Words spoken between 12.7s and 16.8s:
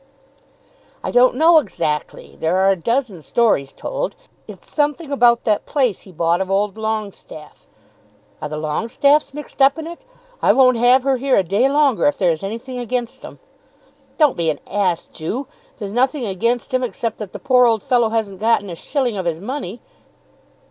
against them." "Don't be an ass, Ju. There's nothing against